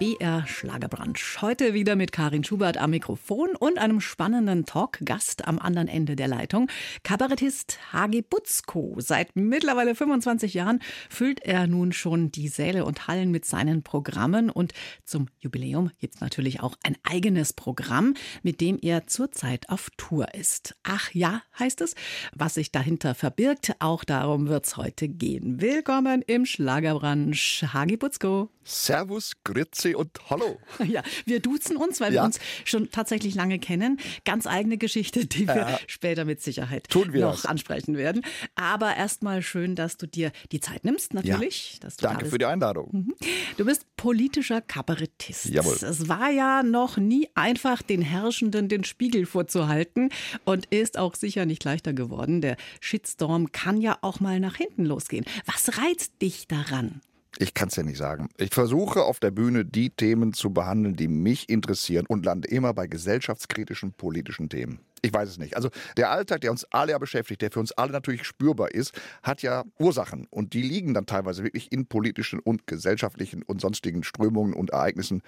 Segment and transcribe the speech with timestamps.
[0.00, 1.40] BR Schlagerbrunch.
[1.40, 6.26] Heute wieder mit Karin Schubert am Mikrofon und einem spannenden Talk-Gast am anderen Ende der
[6.26, 6.68] Leitung.
[7.04, 8.96] Kabarettist Hagi Butzko.
[8.98, 14.50] Seit mittlerweile 25 Jahren füllt er nun schon die Säle und Hallen mit seinen Programmen
[14.50, 14.72] und
[15.04, 20.74] zum Jubiläum gibt's natürlich auch ein eigenes Programm, mit dem er zurzeit auf Tour ist.
[20.82, 21.94] Ach ja, heißt es,
[22.34, 23.76] was sich dahinter verbirgt.
[23.78, 25.60] Auch darum wird's heute gehen.
[25.60, 27.64] Willkommen im Schlagerbrunch.
[27.72, 28.50] Hagi Butzko.
[28.66, 30.58] Servus, Grüezi und Hallo.
[30.86, 32.24] Ja, wir duzen uns, weil wir Ja.
[32.24, 33.98] uns schon tatsächlich lange kennen.
[34.24, 35.78] Ganz eigene Geschichte, die wir Ja.
[35.86, 37.46] später mit Sicherheit Tun wir noch das.
[37.46, 38.22] ansprechen werden.
[38.54, 41.78] Aber erstmal schön, dass du dir die Zeit nimmst, natürlich.
[41.80, 42.32] Da Danke bist.
[42.32, 42.88] für die Einladung.
[42.92, 43.14] Mhm.
[43.56, 45.46] Du bist politischer Kabarettist.
[45.46, 45.74] Jawohl.
[45.74, 50.10] Es war ja noch nie einfach, den Herrschenden den Spiegel vorzuhalten
[50.44, 52.40] und ist auch sicher nicht leichter geworden.
[52.40, 55.24] Der Shitstorm kann ja auch mal nach hinten losgehen.
[55.46, 57.00] Was reizt dich daran?
[57.38, 58.28] Ich kann es ja nicht sagen.
[58.36, 62.72] Ich versuche auf der Bühne die Themen zu behandeln, die mich interessieren und lande immer
[62.74, 64.80] bei gesellschaftskritischen politischen Themen.
[65.04, 65.54] Ich weiß es nicht.
[65.54, 68.98] Also der Alltag, der uns alle ja beschäftigt, der für uns alle natürlich spürbar ist,
[69.22, 70.26] hat ja Ursachen.
[70.30, 75.20] Und die liegen dann teilweise wirklich in politischen und gesellschaftlichen und sonstigen Strömungen und Ereignissen.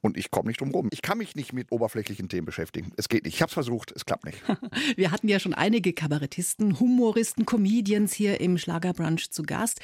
[0.00, 0.88] Und ich komme nicht drum rum.
[0.92, 2.92] Ich kann mich nicht mit oberflächlichen Themen beschäftigen.
[2.96, 3.34] Es geht nicht.
[3.34, 4.42] Ich habe es versucht, es klappt nicht.
[4.96, 9.80] Wir hatten ja schon einige Kabarettisten, Humoristen, Comedians hier im Schlagerbrunch zu Gast.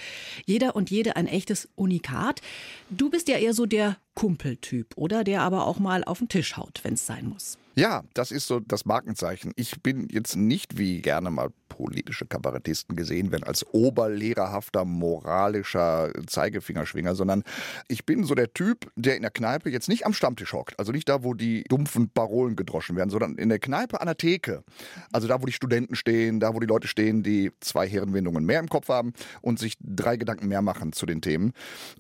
[0.47, 2.41] Jeder und jede ein echtes Unikat.
[2.89, 5.23] Du bist ja eher so der Kumpeltyp, oder?
[5.23, 7.59] Der aber auch mal auf den Tisch haut, wenn es sein muss.
[7.77, 9.53] Ja, das ist so das Markenzeichen.
[9.57, 17.17] Ich bin jetzt nicht wie gerne mal politische Kabarettisten gesehen werden als oberlehrerhafter moralischer Zeigefingerschwinger,
[17.17, 17.43] sondern
[17.89, 20.93] ich bin so der Typ, der in der Kneipe jetzt nicht am Stammtisch hockt, also
[20.93, 24.63] nicht da, wo die dumpfen Parolen gedroschen werden, sondern in der Kneipe an der Theke.
[25.11, 28.61] Also da, wo die Studenten stehen, da, wo die Leute stehen, die zwei Herrenwindungen mehr
[28.61, 31.53] im Kopf haben und sich drei Gedanken mehr machen zu den Themen.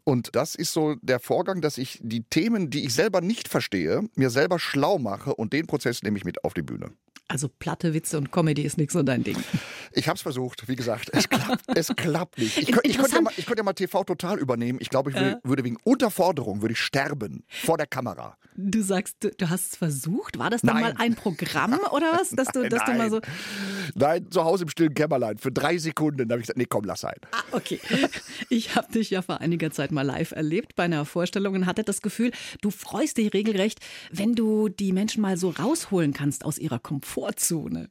[0.04, 4.08] Und das ist so der Vorgang, dass ich die Themen, die ich selber nicht verstehe,
[4.14, 6.90] mir selber schlau mache und den Prozess nehme ich mit auf die Bühne.
[7.26, 9.36] Also platte Witze und Comedy ist nicht so dein Ding.
[9.92, 12.58] Ich habe es versucht, wie gesagt, es klappt, es klappt nicht.
[12.58, 14.78] Ich, könnt- ich, könnte ja mal, ich könnte ja mal TV total übernehmen.
[14.82, 18.36] Ich glaube, ich würde, würde wegen Unterforderung würde ich sterben vor der Kamera.
[18.56, 20.38] Du sagst, du, hast es versucht.
[20.38, 20.94] War das dann Nein.
[20.94, 22.28] mal ein Programm oder was?
[22.30, 23.20] Dass du, dass du mal so.
[23.94, 26.28] Nein, zu Hause im stillen Kämmerlein für drei Sekunden.
[26.28, 27.16] Da habe ich gesagt, nee, komm, lass sein.
[27.32, 27.80] Ah, okay.
[28.50, 31.82] Ich habe dich ja vor einiger Zeit mal live erlebt bei einer Vorstellung und hatte
[31.82, 32.30] das Gefühl,
[32.60, 33.80] du freust dich regelrecht,
[34.10, 37.88] wenn du die Menschen mal so rausholen kannst aus ihrer Komfortzone.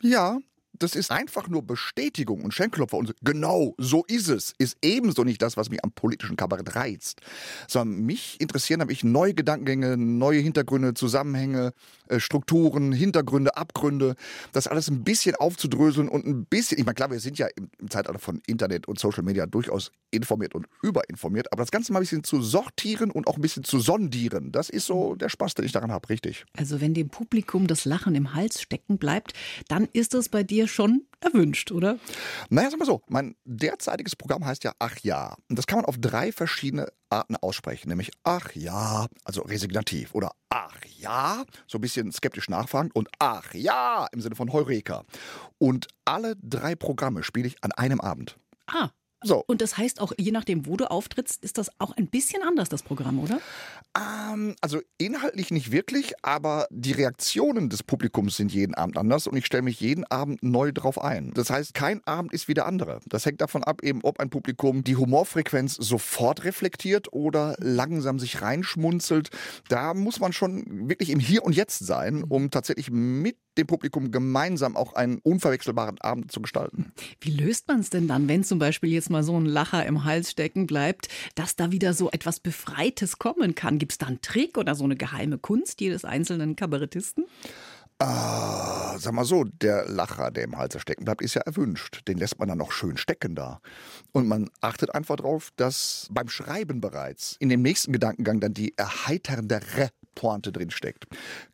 [0.00, 0.38] Ja,
[0.80, 2.96] das ist einfach nur Bestätigung und Schenkelklopfer.
[2.96, 4.54] Und genau, so ist es.
[4.58, 7.20] Ist ebenso nicht das, was mich am politischen Kabarett reizt.
[7.68, 11.72] Sondern mich interessieren habe ich neue Gedankengänge, neue Hintergründe, Zusammenhänge,
[12.08, 14.16] äh, Strukturen, Hintergründe, Abgründe.
[14.52, 17.68] Das alles ein bisschen aufzudröseln und ein bisschen, ich meine, klar, wir sind ja im,
[17.90, 22.02] Zeitalter von Internet und Social Media durchaus informiert und überinformiert, aber das Ganze mal ein
[22.02, 25.64] bisschen zu sortieren und auch ein bisschen zu sondieren, das ist so der Spaß, den
[25.64, 26.44] ich daran habe, richtig.
[26.56, 29.34] Also wenn dem Publikum das Lachen im Hals stecken bleibt,
[29.68, 31.98] dann ist es bei dir schon erwünscht, oder?
[32.48, 35.36] Naja, sag mal so, mein derzeitiges Programm heißt ja Ach ja.
[35.48, 40.32] Und das kann man auf drei verschiedene Arten aussprechen, nämlich Ach ja, also resignativ oder
[40.48, 45.04] Ach ja, so ein bisschen skeptisch nachfragend und Ach ja im Sinne von Heureka.
[45.58, 48.38] Und alle drei Programme spiele ich an einem Abend.
[48.66, 48.90] Ah.
[49.22, 52.42] So, Und das heißt auch, je nachdem, wo du auftrittst, ist das auch ein bisschen
[52.42, 53.40] anders, das Programm, oder?
[53.96, 59.36] ähm, also inhaltlich nicht wirklich, aber die Reaktionen des Publikums sind jeden Abend anders und
[59.36, 61.32] ich stelle mich jeden Abend neu drauf ein.
[61.34, 63.00] Das heißt, kein Abend ist wie der andere.
[63.06, 68.42] Das hängt davon ab, eben, ob ein Publikum die Humorfrequenz sofort reflektiert oder langsam sich
[68.42, 69.30] reinschmunzelt.
[69.68, 74.10] Da muss man schon wirklich im Hier und Jetzt sein, um tatsächlich mit dem Publikum
[74.10, 76.92] gemeinsam auch einen unverwechselbaren Abend zu gestalten.
[77.20, 80.04] Wie löst man es denn dann, wenn zum Beispiel jetzt mal so ein Lacher im
[80.04, 83.78] Hals stecken bleibt, dass da wieder so etwas Befreites kommen kann?
[83.78, 87.26] Gibt es da einen Trick oder so eine geheime Kunst jedes einzelnen Kabarettisten?
[88.02, 92.08] Ah, sag mal so, der Lacher, der im Hals stecken bleibt, ist ja erwünscht.
[92.08, 93.60] Den lässt man dann noch schön stecken da.
[94.12, 98.72] Und man achtet einfach drauf, dass beim Schreiben bereits in dem nächsten Gedankengang dann die
[98.78, 99.90] erheiterndere
[100.20, 101.06] Pointe drin steckt.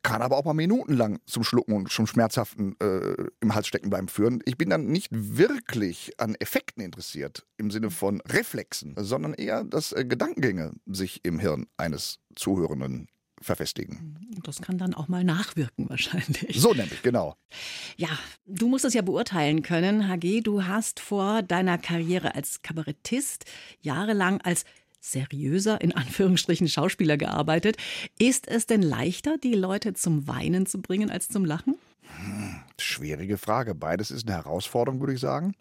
[0.02, 4.08] Kann aber auch mal minutenlang zum Schlucken und zum Schmerzhaften äh, im Hals stecken bleiben
[4.08, 4.40] führen.
[4.44, 9.92] Ich bin dann nicht wirklich an Effekten interessiert, im Sinne von Reflexen, sondern eher, dass
[9.92, 13.06] äh, Gedankengänge sich im Hirn eines Zuhörenden
[13.40, 14.18] verfestigen.
[14.42, 16.60] Das kann dann auch mal nachwirken wahrscheinlich.
[16.60, 17.36] So nämlich, genau.
[17.96, 18.08] Ja,
[18.46, 20.40] du musst es ja beurteilen können, HG.
[20.40, 23.44] Du hast vor deiner Karriere als Kabarettist
[23.80, 24.64] jahrelang als
[25.10, 27.76] seriöser, in Anführungsstrichen, Schauspieler gearbeitet.
[28.18, 31.76] Ist es denn leichter, die Leute zum Weinen zu bringen als zum Lachen?
[32.02, 33.74] Hm, schwierige Frage.
[33.74, 35.54] Beides ist eine Herausforderung, würde ich sagen.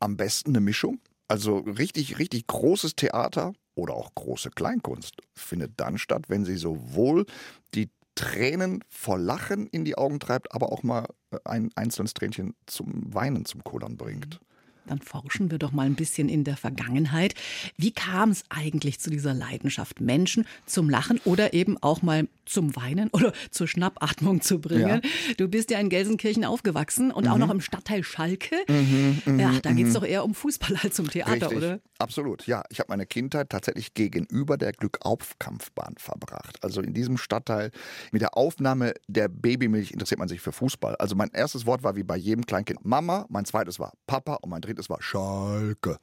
[0.00, 1.00] Am besten eine Mischung.
[1.28, 7.26] Also richtig, richtig großes Theater oder auch große Kleinkunst findet dann statt, wenn sie sowohl
[7.74, 11.06] die Tränen vor Lachen in die Augen treibt, aber auch mal
[11.44, 14.40] ein einzelnes Tränchen zum Weinen zum Kullern bringt.
[14.88, 17.34] Dann forschen wir doch mal ein bisschen in der Vergangenheit.
[17.76, 22.74] Wie kam es eigentlich zu dieser Leidenschaft, Menschen zum Lachen oder eben auch mal zum
[22.76, 25.02] Weinen oder zur Schnappatmung zu bringen?
[25.02, 25.34] Ja.
[25.36, 27.30] Du bist ja in Gelsenkirchen aufgewachsen und mhm.
[27.30, 28.56] auch noch im Stadtteil Schalke.
[28.68, 29.94] Mhm, mh, ja, da geht es mhm.
[29.94, 31.58] doch eher um Fußball als um Theater, Richtig.
[31.58, 31.80] oder?
[31.98, 32.62] Absolut, ja.
[32.70, 36.62] Ich habe meine Kindheit tatsächlich gegenüber der Glückaufkampfbahn verbracht.
[36.62, 37.72] Also in diesem Stadtteil
[38.12, 40.94] mit der Aufnahme der Babymilch interessiert man sich für Fußball.
[40.96, 44.50] Also mein erstes Wort war wie bei jedem Kleinkind Mama, mein zweites war Papa und
[44.50, 45.98] mein drittes es war Schalke.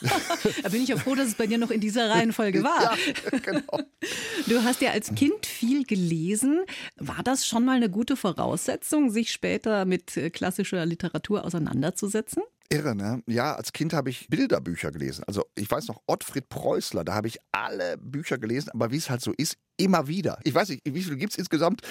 [0.62, 2.96] da bin ich ja froh, dass es bei dir noch in dieser Reihenfolge war.
[3.32, 3.80] Ja, genau.
[4.46, 6.60] Du hast ja als Kind viel gelesen.
[6.96, 12.42] War das schon mal eine gute Voraussetzung, sich später mit äh, klassischer Literatur auseinanderzusetzen?
[12.70, 13.22] Irre, ne?
[13.26, 15.24] Ja, als Kind habe ich Bilderbücher gelesen.
[15.26, 19.10] Also ich weiß noch, Ottfried Preußler, da habe ich alle Bücher gelesen, aber wie es
[19.10, 20.38] halt so ist, immer wieder.
[20.44, 21.82] Ich weiß nicht, wie viele gibt es insgesamt?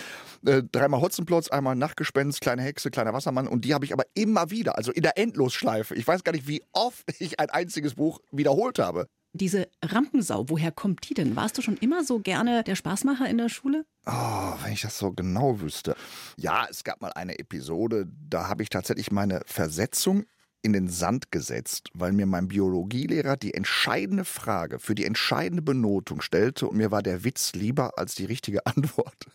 [0.46, 4.50] Äh, dreimal Hotzenplotz, einmal Nachtgespenst, kleine Hexe, kleiner Wassermann und die habe ich aber immer
[4.50, 5.96] wieder, also in der Endlosschleife.
[5.96, 9.08] Ich weiß gar nicht, wie oft ich ein einziges Buch wiederholt habe.
[9.34, 11.36] Diese Rampensau, woher kommt die denn?
[11.36, 13.86] Warst du schon immer so gerne der Spaßmacher in der Schule?
[14.06, 15.96] Oh, wenn ich das so genau wüsste.
[16.38, 20.24] Ja, es gab mal eine Episode, da habe ich tatsächlich meine Versetzung
[20.66, 26.22] in den Sand gesetzt, weil mir mein Biologielehrer die entscheidende Frage für die entscheidende Benotung
[26.22, 29.28] stellte und mir war der Witz lieber als die richtige Antwort.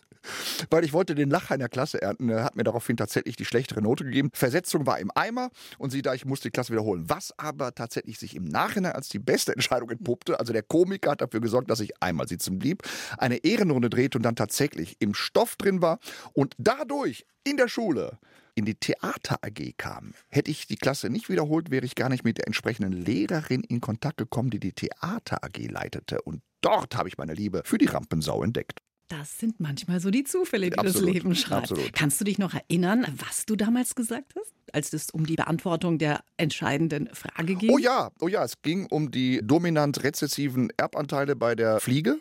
[0.69, 2.29] Weil ich wollte den Lacher in der Klasse ernten.
[2.29, 4.29] Er hat mir daraufhin tatsächlich die schlechtere Note gegeben.
[4.33, 5.49] Versetzung war im Eimer
[5.79, 7.05] und sie da, ich musste die Klasse wiederholen.
[7.07, 10.39] Was aber tatsächlich sich im Nachhinein als die beste Entscheidung entpuppte.
[10.39, 12.83] Also der Komiker hat dafür gesorgt, dass ich einmal sitzen blieb,
[13.17, 15.97] eine Ehrenrunde drehte und dann tatsächlich im Stoff drin war
[16.33, 18.19] und dadurch in der Schule
[18.55, 20.13] in die Theater AG kam.
[20.29, 23.81] Hätte ich die Klasse nicht wiederholt, wäre ich gar nicht mit der entsprechenden Lehrerin in
[23.81, 26.21] Kontakt gekommen, die die Theater AG leitete.
[26.21, 28.79] Und dort habe ich meine Liebe für die Rampensau entdeckt.
[29.11, 31.63] Das sind manchmal so die Zufälle, die absolut, das Leben schreibt.
[31.63, 31.91] Absolut.
[31.91, 35.97] Kannst du dich noch erinnern, was du damals gesagt hast, als es um die Beantwortung
[35.97, 37.71] der entscheidenden Frage ging?
[37.71, 42.19] Oh ja, oh ja, es ging um die dominant rezessiven Erbanteile bei der Fliege.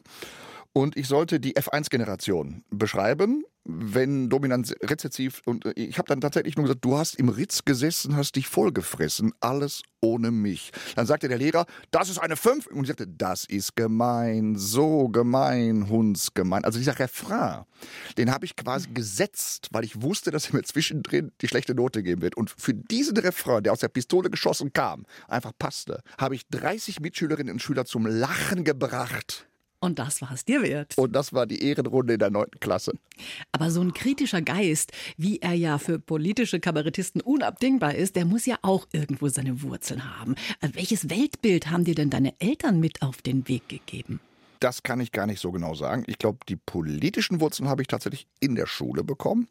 [0.72, 5.42] Und ich sollte die F1-Generation beschreiben, wenn dominant rezessiv.
[5.44, 8.48] Und äh, ich habe dann tatsächlich nur gesagt, du hast im Ritz gesessen, hast dich
[8.48, 10.70] vollgefressen, alles ohne mich.
[10.96, 12.68] Dann sagte der Lehrer, das ist eine 5.
[12.68, 16.64] Und ich sagte, das ist gemein, so gemein, hundsgemein.
[16.64, 17.64] Also dieser Refrain,
[18.16, 22.02] den habe ich quasi gesetzt, weil ich wusste, dass er mir zwischendrin die schlechte Note
[22.02, 22.36] geben wird.
[22.36, 27.00] Und für diesen Refrain, der aus der Pistole geschossen kam, einfach passte, habe ich 30
[27.00, 29.49] Mitschülerinnen und Schüler zum Lachen gebracht.
[29.80, 30.96] Und das war es dir wert.
[30.98, 32.92] Und das war die Ehrenrunde in der neunten Klasse.
[33.50, 38.44] Aber so ein kritischer Geist, wie er ja für politische Kabarettisten unabdingbar ist, der muss
[38.44, 40.34] ja auch irgendwo seine Wurzeln haben.
[40.60, 44.20] Äh, welches Weltbild haben dir denn deine Eltern mit auf den Weg gegeben?
[44.60, 46.04] Das kann ich gar nicht so genau sagen.
[46.06, 49.48] Ich glaube, die politischen Wurzeln habe ich tatsächlich in der Schule bekommen.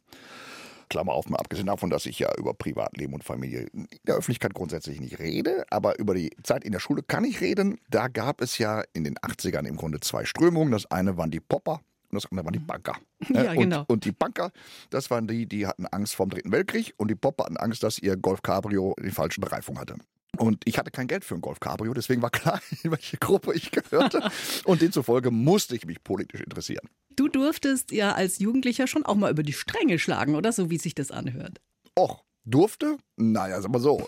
[0.90, 4.54] Klammer auf, mal abgesehen davon, dass ich ja über Privatleben und Familie in der Öffentlichkeit
[4.54, 7.80] grundsätzlich nicht rede, aber über die Zeit in der Schule kann ich reden.
[7.90, 10.72] Da gab es ja in den 80ern im Grunde zwei Strömungen.
[10.72, 11.82] Das eine waren die Popper
[12.12, 12.98] und das andere waren die Banker.
[13.30, 13.82] Ja, genau.
[13.82, 14.52] und, und die Banker,
[14.90, 17.84] das waren die, die hatten Angst vor dem Dritten Weltkrieg und die Popper hatten Angst,
[17.84, 19.96] dass ihr Golf Cabrio die falsche Bereifung hatte.
[20.38, 23.54] Und ich hatte kein Geld für ein Golf Cabrio, deswegen war klar, in welche Gruppe
[23.54, 24.30] ich gehörte.
[24.66, 26.88] und demzufolge musste ich mich politisch interessieren.
[27.20, 30.78] Du durftest ja als Jugendlicher schon auch mal über die Stränge schlagen, oder so wie
[30.78, 31.60] sich das anhört.
[32.00, 32.96] Och, durfte?
[33.18, 34.08] Naja, sag mal so.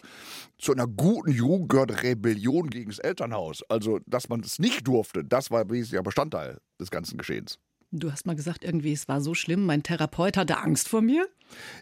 [0.58, 3.64] Zu einer guten Jugend gehört Rebellion gegen das Elternhaus.
[3.68, 7.60] Also, dass man es nicht durfte, das war wesentlicher Bestandteil des ganzen Geschehens.
[7.92, 11.28] Du hast mal gesagt, irgendwie, es war so schlimm, mein Therapeut hatte Angst vor mir.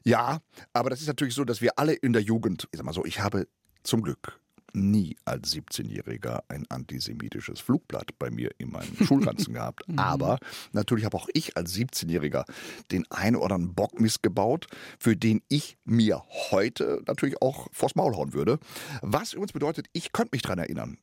[0.03, 0.39] Ja,
[0.73, 3.05] aber das ist natürlich so, dass wir alle in der Jugend, ich sag mal so,
[3.05, 3.47] ich habe
[3.83, 4.39] zum Glück
[4.73, 9.87] nie als 17-Jähriger ein antisemitisches Flugblatt bei mir in meinen Schulranzen gehabt.
[9.87, 9.99] Mhm.
[9.99, 10.39] Aber
[10.71, 12.45] natürlich habe auch ich als 17-Jähriger
[12.91, 14.67] den einen oder anderen Bock missgebaut,
[14.99, 18.59] für den ich mir heute natürlich auch vors Maul hauen würde.
[19.01, 20.97] Was übrigens bedeutet, ich könnte mich daran erinnern.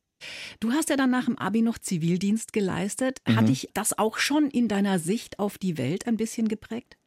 [0.59, 3.19] Du hast ja dann nach dem Abi noch Zivildienst geleistet.
[3.27, 3.35] Mhm.
[3.35, 6.97] Hat dich das auch schon in deiner Sicht auf die Welt ein bisschen geprägt?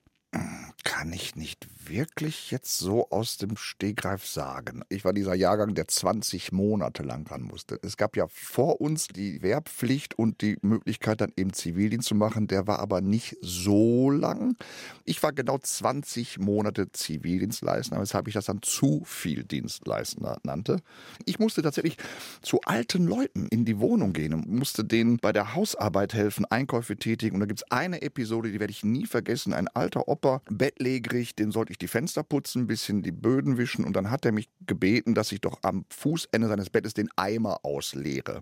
[0.82, 4.82] Kann ich nicht wirklich jetzt so aus dem Stegreif sagen.
[4.88, 7.78] Ich war dieser Jahrgang, der 20 Monate lang ran musste.
[7.82, 12.46] Es gab ja vor uns die Wehrpflicht und die Möglichkeit, dann eben Zivildienst zu machen.
[12.46, 14.56] Der war aber nicht so lang.
[15.04, 20.78] Ich war genau 20 Monate Zivildienstleistender, weshalb ich das dann zu viel Dienstleistender nannte.
[21.26, 21.96] Ich musste tatsächlich
[22.40, 26.96] zu alten Leuten in die Wohnung gehen und musste denen bei der Hausarbeit helfen, Einkäufe
[26.96, 27.34] tätigen.
[27.34, 29.52] Und da gibt es eine Episode, die werde ich nie vergessen.
[29.52, 33.84] Ein alter Opa, bettlägerig, den sollte ich die Fenster putzen, ein bisschen die Böden wischen
[33.84, 37.64] und dann hat er mich gebeten, dass ich doch am Fußende seines Bettes den Eimer
[37.64, 38.40] ausleere.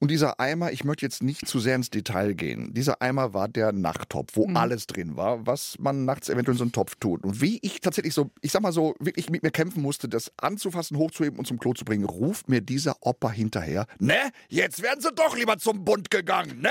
[0.00, 2.72] Und dieser Eimer, ich möchte jetzt nicht zu sehr ins Detail gehen.
[2.72, 4.56] Dieser Eimer war der Nachttopf, wo mhm.
[4.56, 7.24] alles drin war, was man nachts eventuell in so einen Topf tut.
[7.24, 10.30] Und wie ich tatsächlich so, ich sag mal so, wirklich mit mir kämpfen musste, das
[10.36, 15.00] anzufassen, hochzuheben und zum Klo zu bringen, ruft mir dieser Opa hinterher, ne, jetzt werden
[15.00, 16.70] sie doch lieber zum Bund gegangen, ne?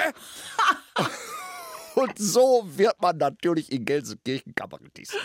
[1.97, 5.15] Und so wird man natürlich in Gelsenkirchen Kabarettist.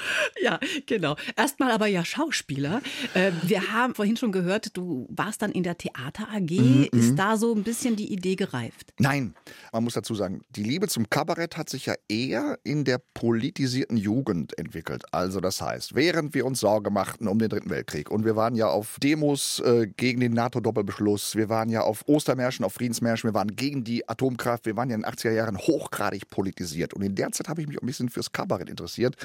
[0.41, 1.17] Ja, genau.
[1.37, 2.81] Erstmal aber ja Schauspieler.
[3.15, 6.51] Ähm, wir haben vorhin schon gehört, du warst dann in der Theater AG.
[6.51, 7.17] Mhm, Ist mhm.
[7.17, 8.95] da so ein bisschen die Idee gereift?
[8.99, 9.35] Nein,
[9.71, 13.99] man muss dazu sagen, die Liebe zum Kabarett hat sich ja eher in der politisierten
[13.99, 15.05] Jugend entwickelt.
[15.13, 18.55] Also das heißt, während wir uns Sorge machten um den Dritten Weltkrieg und wir waren
[18.55, 23.35] ja auf Demos äh, gegen den NATO-Doppelbeschluss, wir waren ja auf Ostermärschen, auf Friedensmärschen, wir
[23.35, 26.95] waren gegen die Atomkraft, wir waren ja in den 80er Jahren hochgradig politisiert kritisiert.
[26.95, 29.17] Und in der Zeit habe ich mich ein bisschen fürs Kabarett interessiert.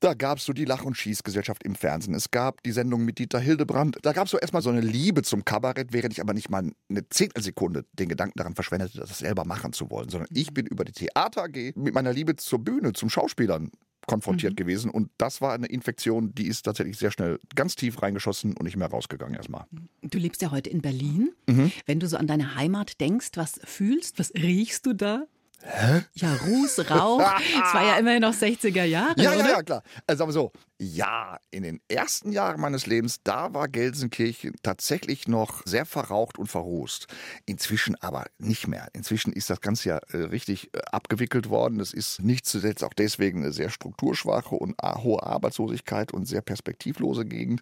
[0.00, 2.14] Da gab es so die Lach- und Schießgesellschaft im Fernsehen.
[2.14, 3.98] Es gab die Sendung mit Dieter Hildebrand.
[4.02, 6.70] Da gab es so erstmal so eine Liebe zum Kabarett, während ich aber nicht mal
[6.88, 10.84] eine Zehntelsekunde den Gedanken daran verschwendete, das selber machen zu wollen, sondern ich bin über
[10.84, 13.70] die Theater AG mit meiner Liebe zur Bühne, zum Schauspielern
[14.06, 14.56] konfrontiert mhm.
[14.56, 14.90] gewesen.
[14.90, 18.76] Und das war eine Infektion, die ist tatsächlich sehr schnell ganz tief reingeschossen und nicht
[18.76, 19.66] mehr rausgegangen erstmal.
[20.02, 21.32] Du lebst ja heute in Berlin.
[21.46, 21.70] Mhm.
[21.84, 25.26] Wenn du so an deine Heimat denkst, was fühlst, was riechst du da?
[25.62, 26.02] Hä?
[26.14, 27.20] Ja, Ruß, Rauch.
[27.40, 29.14] Es war ja immerhin noch 60er Jahre.
[29.16, 29.50] Ja, ja, oder?
[29.50, 29.82] ja, klar.
[30.06, 35.62] Also aber so, ja, in den ersten Jahren meines Lebens, da war Gelsenkirchen tatsächlich noch
[35.66, 37.06] sehr verraucht und verrußt.
[37.46, 38.88] Inzwischen aber nicht mehr.
[38.94, 41.80] Inzwischen ist das Ganze ja äh, richtig äh, abgewickelt worden.
[41.80, 46.42] Es ist nicht zuletzt auch deswegen eine sehr strukturschwache und äh, hohe Arbeitslosigkeit und sehr
[46.42, 47.60] perspektivlose Gegend.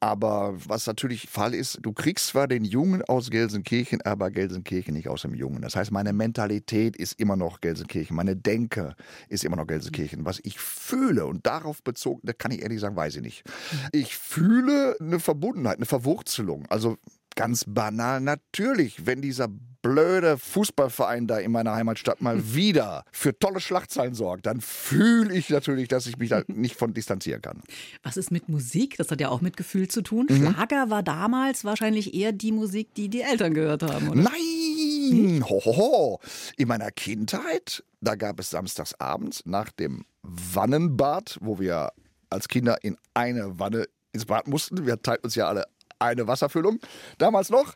[0.00, 5.08] Aber was natürlich Fall ist, du kriegst zwar den Jungen aus Gelsenkirchen, aber Gelsenkirchen nicht
[5.08, 5.62] aus dem Jungen.
[5.62, 8.94] Das heißt, meine Mentalität ist immer noch Gelsenkirchen, meine Denke
[9.28, 10.24] ist immer noch Gelsenkirchen.
[10.24, 13.44] Was ich fühle und darauf bezogen, da kann ich ehrlich sagen, weiß ich nicht.
[13.92, 16.66] Ich fühle eine Verbundenheit, eine Verwurzelung.
[16.68, 16.96] Also
[17.34, 19.48] ganz banal, natürlich, wenn dieser
[19.86, 25.50] blöde Fußballverein da in meiner Heimatstadt mal wieder für tolle Schlagzeilen sorgt, dann fühle ich
[25.50, 27.62] natürlich, dass ich mich da nicht von distanzieren kann.
[28.02, 28.96] Was ist mit Musik?
[28.96, 30.26] Das hat ja auch mit Gefühl zu tun.
[30.28, 30.36] Mhm.
[30.36, 34.22] Schlager war damals wahrscheinlich eher die Musik, die die Eltern gehört haben, oder?
[34.22, 35.44] Nein!
[35.48, 36.20] Hohoho.
[36.56, 41.92] In meiner Kindheit, da gab es samstagsabends nach dem Wannenbad, wo wir
[42.30, 44.86] als Kinder in eine Wanne ins Bad mussten.
[44.86, 45.64] Wir teilten uns ja alle
[45.98, 46.78] eine Wasserfüllung,
[47.18, 47.74] damals noch.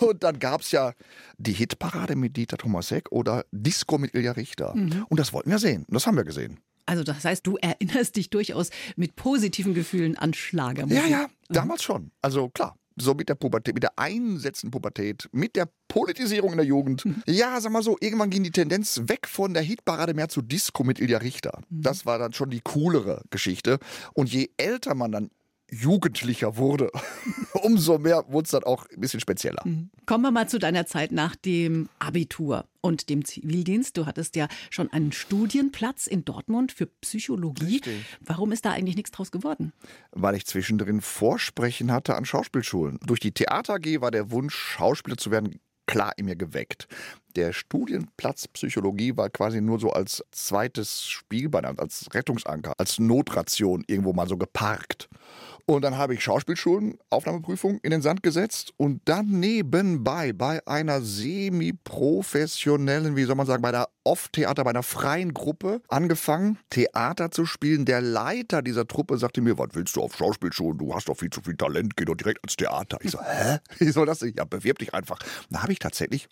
[0.00, 0.92] Und dann gab es ja
[1.38, 4.74] die Hitparade mit Dieter Thomasek oder Disco mit Ilja Richter.
[4.74, 5.06] Mhm.
[5.08, 5.84] Und das wollten wir sehen.
[5.86, 6.58] Und das haben wir gesehen.
[6.86, 11.02] Also das heißt, du erinnerst dich durchaus mit positiven Gefühlen an Schlagermusik.
[11.02, 11.84] Ja, ja, damals mhm.
[11.84, 12.10] schon.
[12.20, 16.66] Also klar, so mit der Pubertät, mit der einsetzenden Pubertät, mit der Politisierung in der
[16.66, 17.04] Jugend.
[17.04, 17.22] Mhm.
[17.26, 20.84] Ja, sag mal so, irgendwann ging die Tendenz weg von der Hitparade mehr zu Disco
[20.84, 21.60] mit Ilja Richter.
[21.70, 21.82] Mhm.
[21.82, 23.78] Das war dann schon die coolere Geschichte.
[24.12, 25.30] Und je älter man dann
[25.70, 26.90] jugendlicher wurde,
[27.62, 29.62] umso mehr wurde es dann auch ein bisschen spezieller.
[29.64, 29.90] Mhm.
[30.06, 33.96] Kommen wir mal zu deiner Zeit nach dem Abitur und dem Zivildienst.
[33.96, 37.76] Du hattest ja schon einen Studienplatz in Dortmund für Psychologie.
[37.76, 38.04] Richtig.
[38.20, 39.72] Warum ist da eigentlich nichts draus geworden?
[40.12, 42.98] Weil ich zwischendrin Vorsprechen hatte an Schauspielschulen.
[43.04, 46.88] Durch die Theater AG war der Wunsch, Schauspieler zu werden, klar in mir geweckt.
[47.36, 54.12] Der Studienplatz Psychologie war quasi nur so als zweites Spielbein, als Rettungsanker, als Notration irgendwo
[54.12, 55.08] mal so geparkt.
[55.66, 61.00] Und dann habe ich Schauspielschulen, Aufnahmeprüfung in den Sand gesetzt und dann nebenbei bei einer
[61.00, 67.46] semi-professionellen, wie soll man sagen, bei der Off-Theater, bei einer freien Gruppe angefangen, Theater zu
[67.46, 67.86] spielen.
[67.86, 70.76] Der Leiter dieser Truppe sagte mir, was willst du auf Schauspielschulen?
[70.76, 72.98] Du hast doch viel zu viel Talent, geh doch direkt ans Theater.
[73.00, 73.60] Ich so, hä?
[73.78, 74.20] Wie soll das?
[74.20, 75.18] Ja, bewirb dich einfach.
[75.48, 76.28] Da habe ich tatsächlich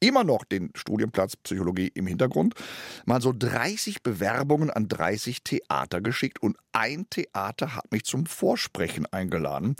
[0.00, 2.54] immer noch den Studienplatz Psychologie im Hintergrund,
[3.04, 9.06] mal so 30 Bewerbungen an 30 Theater geschickt und ein Theater hat mich zum Vorsprechen
[9.06, 9.76] eingeladen.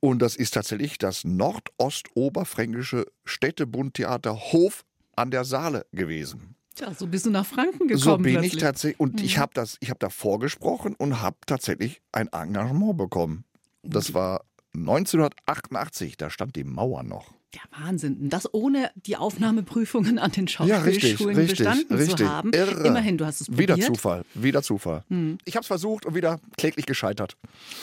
[0.00, 4.84] Und das ist tatsächlich das Nordostoberfränkische Städtebundtheater Hof
[5.16, 6.54] an der Saale gewesen.
[6.78, 7.98] Ja, so bist du nach Franken gekommen.
[7.98, 8.54] So bin plötzlich.
[8.54, 9.00] ich tatsächlich.
[9.00, 9.24] Und mhm.
[9.24, 13.44] ich habe das, ich habe da vorgesprochen und habe tatsächlich ein Engagement bekommen.
[13.82, 14.44] Das war
[14.80, 17.34] 1988, da stand die Mauer noch.
[17.54, 18.28] Ja, Wahnsinn.
[18.28, 22.16] Das ohne die Aufnahmeprüfungen an den Ja, richtig, Schauspielschulen richtig, bestanden richtig.
[22.18, 22.52] zu haben.
[22.52, 22.86] Irre.
[22.86, 23.76] Immerhin, du hast es probiert.
[23.76, 25.04] Wieder Zufall, wieder Zufall.
[25.46, 27.36] Ich habe es versucht und wieder kläglich gescheitert.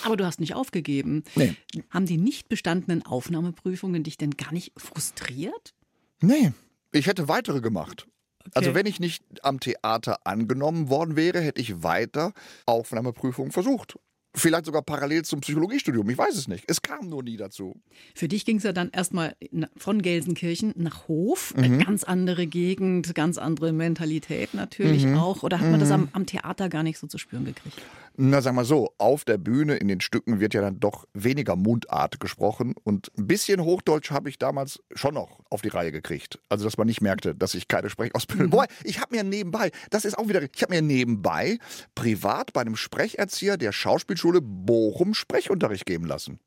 [0.03, 1.23] Aber du hast nicht aufgegeben.
[1.35, 1.55] Nee.
[1.89, 5.73] Haben die nicht bestandenen Aufnahmeprüfungen dich denn gar nicht frustriert?
[6.21, 6.51] Nee,
[6.91, 8.07] ich hätte weitere gemacht.
[8.53, 8.79] Also Okay.
[8.79, 12.33] wenn ich nicht am Theater angenommen worden wäre, hätte ich weiter
[12.67, 13.97] Aufnahmeprüfungen versucht.
[14.35, 16.65] Vielleicht sogar parallel zum Psychologiestudium, ich weiß es nicht.
[16.67, 17.75] Es kam nur nie dazu.
[18.13, 19.35] Für dich ging es ja dann erstmal
[19.77, 21.53] von Gelsenkirchen nach Hof.
[21.55, 21.63] Mhm.
[21.63, 25.17] Eine Ganz andere Gegend, ganz andere Mentalität natürlich Mhm.
[25.17, 25.43] auch.
[25.43, 27.81] Oder hat man das am, am Theater gar nicht so zu spüren gekriegt?
[28.17, 31.57] Na, sagen wir so, auf der Bühne in den Stücken wird ja dann doch weniger
[31.57, 36.39] Mundart gesprochen und ein bisschen Hochdeutsch habe ich damals schon noch auf die Reihe gekriegt.
[36.47, 38.53] Also, dass man nicht merkte, dass ich keine Sprechausbildung.
[38.53, 41.57] Wobei, ich habe mir nebenbei, das ist auch wieder, ich habe mir nebenbei
[41.93, 46.39] privat bei einem Sprecherzieher der Schauspielschule Bochum Sprechunterricht geben lassen.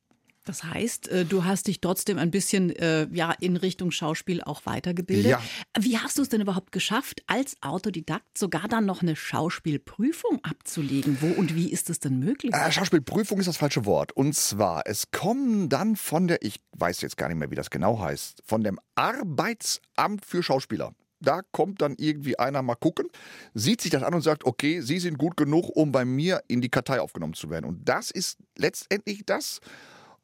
[0.48, 4.64] Das heißt, äh, du hast dich trotzdem ein bisschen äh, ja, in Richtung Schauspiel auch
[4.64, 5.32] weitergebildet.
[5.32, 5.42] Ja.
[5.78, 11.18] Wie hast du es denn überhaupt geschafft, als Autodidakt sogar dann noch eine Schauspielprüfung abzulegen?
[11.20, 12.54] Wo und wie ist es denn möglich?
[12.54, 14.12] Äh, Schauspielprüfung ist das falsche Wort.
[14.12, 17.68] Und zwar, es kommen dann von der, ich weiß jetzt gar nicht mehr, wie das
[17.68, 20.94] genau heißt, von dem Arbeitsamt für Schauspieler.
[21.20, 23.08] Da kommt dann irgendwie einer mal gucken,
[23.54, 26.60] sieht sich das an und sagt, okay, Sie sind gut genug, um bei mir in
[26.60, 27.64] die Kartei aufgenommen zu werden.
[27.64, 29.60] Und das ist letztendlich das,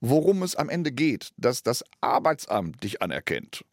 [0.01, 3.65] worum es am Ende geht, dass das Arbeitsamt dich anerkennt.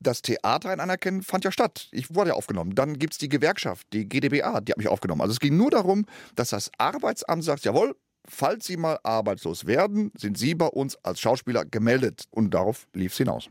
[0.00, 1.88] Das Theater ein Anerkennen fand ja statt.
[1.92, 2.74] Ich wurde ja aufgenommen.
[2.74, 5.20] Dann gibt es die Gewerkschaft, die GdBA, die hat mich aufgenommen.
[5.20, 7.94] Also es ging nur darum, dass das Arbeitsamt sagt, jawohl,
[8.28, 12.24] falls Sie mal arbeitslos werden, sind Sie bei uns als Schauspieler gemeldet.
[12.30, 13.48] Und darauf lief es hinaus.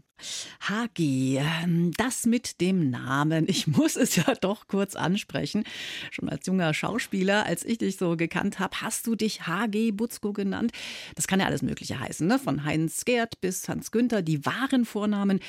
[0.62, 3.48] HG, ähm, das mit dem Namen.
[3.48, 5.64] Ich muss es ja doch kurz ansprechen.
[6.12, 10.34] Schon als junger Schauspieler, als ich dich so gekannt habe, hast du dich HG Butzko
[10.34, 10.72] genannt.
[11.16, 12.40] Das kann ja alles Mögliche heißen, ne?
[12.40, 14.22] Von Heinz Gerd bis Hans Günther.
[14.22, 15.40] Die wahren Vornamen,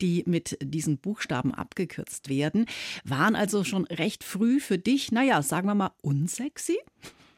[0.00, 2.66] die mit diesen Buchstaben abgekürzt werden,
[3.04, 6.78] waren also schon recht früh für dich, naja, sagen wir mal, unsexy?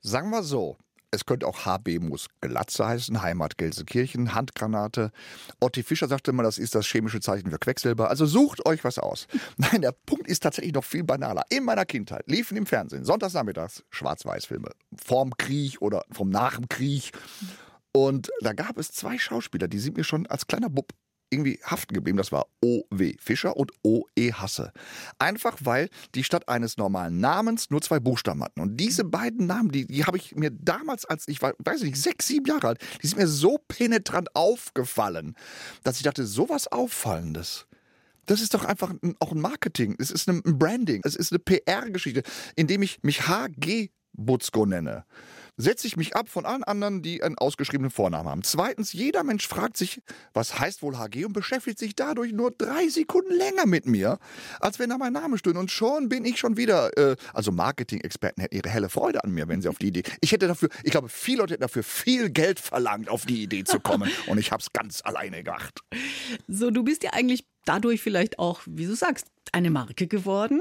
[0.02, 0.76] Sagen wir so.
[1.12, 5.10] Es könnte auch HB muss Glatze heißen, Heimat Gelsenkirchen, Handgranate.
[5.58, 8.08] Otti Fischer sagte immer, das ist das chemische Zeichen für Quecksilber.
[8.08, 9.26] Also sucht euch was aus.
[9.56, 11.42] Nein, der Punkt ist tatsächlich noch viel banaler.
[11.50, 14.70] In meiner Kindheit liefen im Fernsehen sonntagsnachmittags Schwarz-Weiß-Filme.
[15.04, 17.10] Vorm Krieg oder vom nach dem Krieg.
[17.92, 20.92] Und da gab es zwei Schauspieler, die sind mir schon als kleiner Bub
[21.30, 22.18] irgendwie haften geblieben.
[22.18, 23.14] Das war O.W.
[23.18, 24.32] Fischer und O.E.
[24.32, 24.72] Hasse.
[25.18, 28.60] Einfach weil die statt eines normalen Namens nur zwei Buchstaben hatten.
[28.60, 31.90] Und diese beiden Namen, die, die habe ich mir damals, als ich war, weiß ich
[31.90, 35.36] nicht, sechs, sieben Jahre alt, die sind mir so penetrant aufgefallen,
[35.82, 37.66] dass ich dachte, sowas Auffallendes.
[38.26, 39.96] Das ist doch einfach ein, auch ein Marketing.
[39.98, 41.02] Es ist ein Branding.
[41.04, 42.22] Es ist eine PR-Geschichte,
[42.54, 45.04] indem ich mich HG Butzko nenne.
[45.60, 48.42] Setze ich mich ab von allen anderen, die einen ausgeschriebenen Vornamen haben.
[48.42, 52.88] Zweitens, jeder Mensch fragt sich, was heißt wohl HG und beschäftigt sich dadurch nur drei
[52.88, 54.18] Sekunden länger mit mir,
[54.60, 55.60] als wenn da mein Name stünde.
[55.60, 59.48] Und schon bin ich schon wieder, äh, also Marketing-Experten hätten ihre helle Freude an mir,
[59.48, 60.02] wenn sie auf die Idee.
[60.20, 63.64] Ich hätte dafür, ich glaube, viele Leute hätten dafür viel Geld verlangt, auf die Idee
[63.64, 64.10] zu kommen.
[64.26, 65.80] und ich habe es ganz alleine gemacht.
[66.48, 70.60] So, du bist ja eigentlich dadurch vielleicht auch, wie du sagst, eine Marke geworden.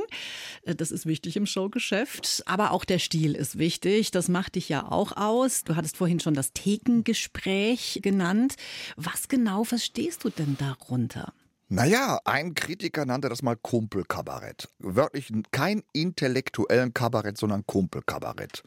[0.63, 2.43] Äh, Das ist wichtig im Showgeschäft.
[2.45, 4.11] Aber auch der Stil ist wichtig.
[4.11, 5.63] Das macht dich ja auch aus.
[5.63, 8.55] Du hattest vorhin schon das Thekengespräch genannt.
[8.95, 11.33] Was genau verstehst du denn darunter?
[11.71, 14.69] Naja, ein Kritiker nannte das mal Kumpelkabarett.
[14.79, 18.63] Wörtlich kein intellektuellen Kabarett, sondern Kumpelkabarett.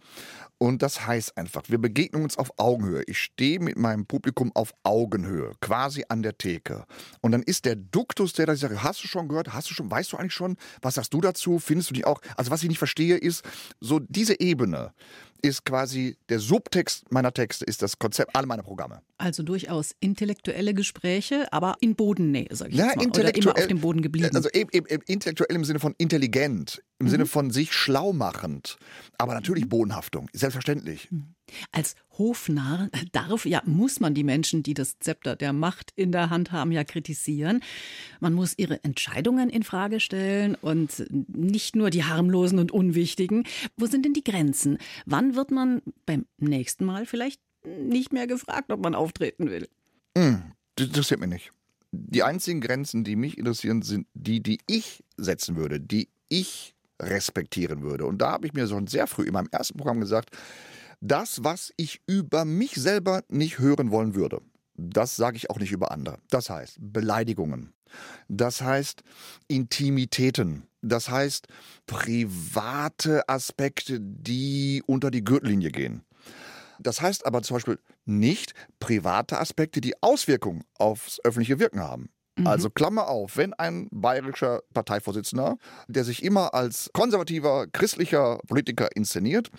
[0.58, 3.02] Und das heißt einfach, wir begegnen uns auf Augenhöhe.
[3.08, 6.86] Ich stehe mit meinem Publikum auf Augenhöhe, quasi an der Theke.
[7.20, 9.90] Und dann ist der Duktus, der da sagt, hast du schon gehört, hast du schon,
[9.90, 12.20] weißt du eigentlich schon, was sagst du dazu, findest du dich auch?
[12.36, 13.44] Also was ich nicht verstehe ist,
[13.80, 14.92] so diese Ebene
[15.42, 19.02] ist quasi der Subtext meiner Texte, ist das Konzept aller meiner Programme.
[19.18, 23.02] Also durchaus intellektuelle Gespräche, aber in Bodennähe, sag ich Ja, jetzt mal.
[23.02, 23.44] Oder intellektuell.
[23.54, 24.34] immer auf dem Boden geblieben.
[24.34, 27.10] Also eben, eben intellektuell im Sinne von intelligent, im Mhm.
[27.10, 28.78] Sinne von sich schlau machend.
[29.18, 31.10] Aber natürlich Bodenhaftung, selbstverständlich.
[31.10, 31.34] Mhm.
[31.72, 36.30] Als Hofnarr darf, ja, muss man die Menschen, die das Zepter der Macht in der
[36.30, 37.60] Hand haben, ja kritisieren.
[38.20, 43.44] Man muss ihre Entscheidungen in Frage stellen und nicht nur die harmlosen und unwichtigen.
[43.76, 44.78] Wo sind denn die Grenzen?
[45.04, 49.68] Wann wird man beim nächsten Mal vielleicht nicht mehr gefragt, ob man auftreten will?
[50.16, 50.42] Hm,
[50.76, 51.52] das interessiert mich nicht.
[51.90, 56.71] Die einzigen Grenzen, die mich interessieren, sind die, die ich setzen würde, die ich
[57.02, 58.06] respektieren würde.
[58.06, 60.30] Und da habe ich mir schon sehr früh in meinem ersten Programm gesagt,
[61.00, 64.40] das, was ich über mich selber nicht hören wollen würde,
[64.76, 66.18] das sage ich auch nicht über andere.
[66.30, 67.72] Das heißt Beleidigungen.
[68.28, 69.02] Das heißt
[69.48, 70.68] Intimitäten.
[70.80, 71.46] Das heißt
[71.86, 76.02] private Aspekte, die unter die Gürtellinie gehen.
[76.80, 82.10] Das heißt aber zum Beispiel nicht private Aspekte, die Auswirkungen aufs öffentliche Wirken haben.
[82.36, 82.46] Mhm.
[82.46, 89.50] Also Klammer auf, wenn ein bayerischer Parteivorsitzender, der sich immer als konservativer, christlicher Politiker inszeniert,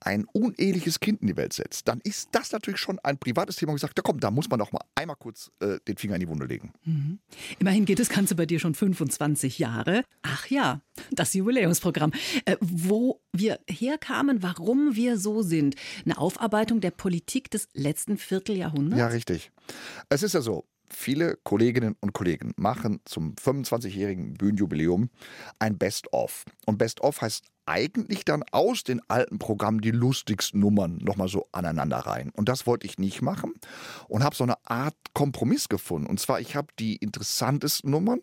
[0.00, 3.72] ein uneheliches Kind in die Welt setzt, dann ist das natürlich schon ein privates Thema,
[3.72, 6.14] wo ich sage, ja komm, da muss man doch mal einmal kurz äh, den Finger
[6.14, 6.72] in die Wunde legen.
[6.84, 7.20] Mhm.
[7.58, 10.02] Immerhin geht das Ganze bei dir schon 25 Jahre.
[10.22, 10.80] Ach ja,
[11.12, 12.12] das Jubiläumsprogramm.
[12.44, 15.76] Äh, wo wir herkamen, warum wir so sind.
[16.04, 18.98] Eine Aufarbeitung der Politik des letzten Vierteljahrhunderts?
[18.98, 19.52] Ja, richtig.
[20.08, 25.10] Es ist ja so, viele Kolleginnen und Kollegen machen zum 25-jährigen Bühnenjubiläum
[25.58, 26.44] ein Best-of.
[26.66, 31.98] Und Best-of heißt eigentlich dann aus den alten Programmen die lustigsten Nummern nochmal so aneinander
[31.98, 32.30] rein.
[32.34, 33.54] Und das wollte ich nicht machen
[34.08, 36.06] und habe so eine Art Kompromiss gefunden.
[36.06, 38.20] Und zwar, ich habe die interessantesten Nummern,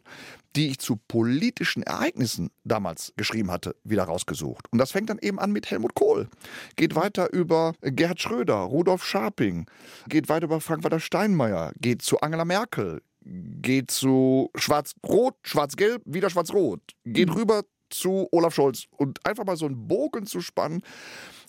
[0.56, 4.72] die ich zu politischen Ereignissen damals geschrieben hatte, wieder rausgesucht.
[4.72, 6.30] Und das fängt dann eben an mit Helmut Kohl,
[6.76, 9.66] geht weiter über Gerhard Schröder, Rudolf Scharping,
[10.08, 16.82] geht weiter über Frank-Walter Steinmeier, geht zu Angela Merkel, geht zu Schwarz-Rot, Schwarz-Gelb, wieder Schwarz-Rot,
[17.06, 17.36] geht mhm.
[17.36, 20.82] rüber zu Olaf Scholz und einfach mal so einen Bogen zu spannen,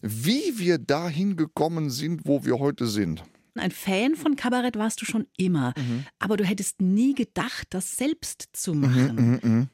[0.02, 3.22] wie wir dahin gekommen sind, wo wir heute sind.
[3.56, 6.06] Ein Fan von Kabarett warst du schon immer, mhm.
[6.18, 9.14] aber du hättest nie gedacht, das selbst zu machen.
[9.14, 9.66] Mhm, mh, mh.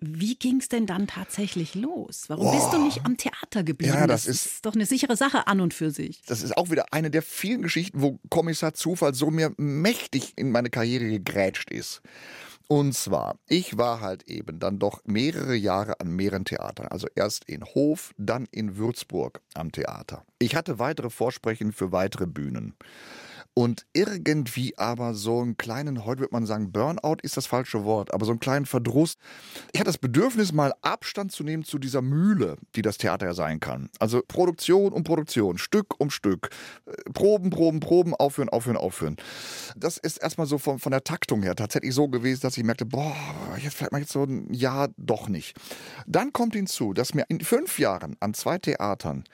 [0.00, 2.24] Wie ging es denn dann tatsächlich los?
[2.28, 2.52] Warum oh.
[2.52, 3.94] bist du nicht am Theater geblieben?
[3.94, 6.22] Ja, das, das ist, ist, doch eine sichere Sache an und für sich.
[6.26, 10.52] Das ist auch wieder eine der vielen Geschichten, wo Kommissar Zufall so mir mächtig in
[10.52, 12.00] meine Karriere gegrätscht ist.
[12.70, 16.88] Und zwar, ich war halt eben dann doch mehrere Jahre an mehreren Theatern.
[16.88, 20.26] Also erst in Hof, dann in Würzburg am Theater.
[20.38, 22.74] Ich hatte weitere Vorsprechen für weitere Bühnen
[23.58, 28.14] und irgendwie aber so einen kleinen, heute würde man sagen, Burnout ist das falsche Wort,
[28.14, 29.16] aber so einen kleinen Verdruss.
[29.72, 33.34] Ich hatte das Bedürfnis, mal Abstand zu nehmen zu dieser Mühle, die das Theater ja
[33.34, 33.90] sein kann.
[33.98, 36.50] Also Produktion um Produktion, Stück um Stück,
[36.86, 39.16] äh, Proben, Proben, Proben, aufhören, aufhören, aufhören.
[39.76, 42.86] Das ist erstmal so von, von der Taktung her tatsächlich so gewesen, dass ich merkte,
[42.86, 43.12] boah,
[43.60, 45.56] jetzt vielleicht mal jetzt so ein Jahr doch nicht.
[46.06, 49.24] Dann kommt hinzu, dass mir in fünf Jahren an zwei Theatern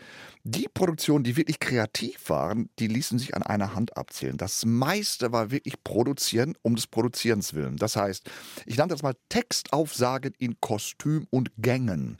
[0.46, 4.36] die Produktionen, die wirklich kreativ waren, die ließen sich an einer Hand abzählen.
[4.36, 7.76] Das meiste war wirklich Produzieren um des Produzierens willen.
[7.78, 8.30] Das heißt,
[8.66, 12.18] ich nannte das mal Textaufsagen in Kostüm und Gängen.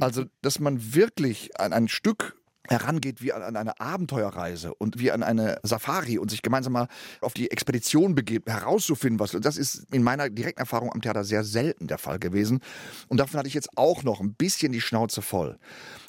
[0.00, 5.22] Also, dass man wirklich an ein Stück herangeht wie an eine Abenteuerreise und wie an
[5.22, 6.88] eine Safari und sich gemeinsam mal
[7.20, 9.32] auf die Expedition begibt, herauszufinden, was.
[9.32, 12.60] Das ist in meiner direkten Erfahrung am Theater sehr selten der Fall gewesen.
[13.08, 15.58] Und davon hatte ich jetzt auch noch ein bisschen die Schnauze voll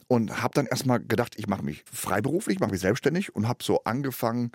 [0.09, 3.83] und habe dann erstmal gedacht, ich mache mich freiberuflich, mache mich selbstständig und habe so
[3.83, 4.51] angefangen,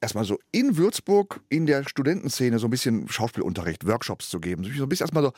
[0.00, 4.84] erstmal so in Würzburg in der Studentenszene so ein bisschen Schauspielunterricht, Workshops zu geben, so
[4.84, 5.32] ein bisschen erstmal so,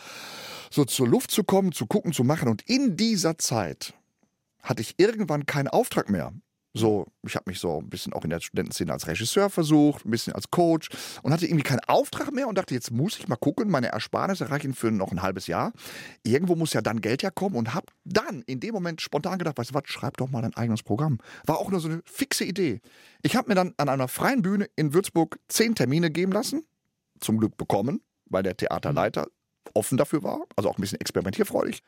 [0.71, 2.49] so zur Luft zu kommen, zu gucken, zu machen.
[2.49, 3.95] Und in dieser Zeit
[4.63, 6.35] hatte ich irgendwann keinen Auftrag mehr.
[6.77, 10.11] So, ich habe mich so ein bisschen auch in der Studentenszene als Regisseur versucht, ein
[10.11, 10.89] bisschen als Coach
[11.23, 14.51] und hatte irgendwie keinen Auftrag mehr und dachte, jetzt muss ich mal gucken, meine Ersparnisse
[14.51, 15.73] reichen für noch ein halbes Jahr.
[16.25, 19.71] Irgendwo muss ja dann Geld herkommen und habe dann in dem Moment spontan gedacht, weißt
[19.71, 21.19] du was, schreib doch mal dein eigenes Programm.
[21.47, 22.81] War auch nur so eine fixe Idee.
[23.23, 26.65] Ich habe mir dann an einer freien Bühne in Würzburg zehn Termine geben lassen,
[27.21, 29.29] zum Glück bekommen, weil der Theaterleiter
[29.73, 31.83] offen dafür war, also auch ein bisschen experimentierfreudig.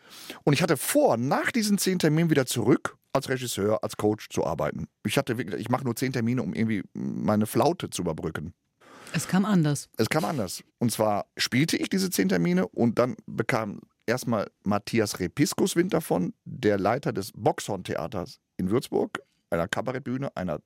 [0.44, 4.46] Und ich hatte vor, nach diesen zehn Terminen wieder zurück als Regisseur, als Coach zu
[4.46, 4.88] arbeiten.
[5.04, 8.54] Ich hatte wirklich, ich mache nur zehn Termine, um irgendwie meine Flaute zu überbrücken.
[9.12, 9.88] Es kam anders.
[9.96, 10.62] Es kam anders.
[10.78, 16.34] Und zwar spielte ich diese zehn Termine und dann bekam erstmal Matthias Repiskus Wind davon,
[16.44, 20.60] der Leiter des Boxhorn-Theaters in Würzburg, einer Kabarettbühne, einer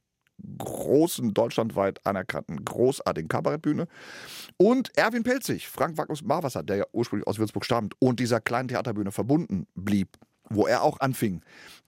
[0.58, 3.86] großen, deutschlandweit anerkannten, großartigen Kabarettbühne.
[4.56, 8.68] Und Erwin Pelzig, Frank Wackus Marwasser, der ja ursprünglich aus Würzburg stammt und dieser kleinen
[8.68, 10.16] Theaterbühne verbunden blieb,
[10.48, 11.42] wo er auch anfing.